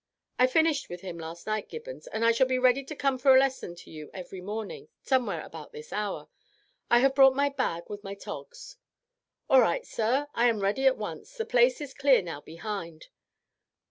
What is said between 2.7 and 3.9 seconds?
to come for a lesson